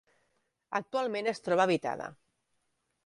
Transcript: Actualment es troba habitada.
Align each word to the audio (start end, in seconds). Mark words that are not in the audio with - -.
Actualment 0.79 1.29
es 1.33 1.43
troba 1.49 1.67
habitada. 1.67 2.09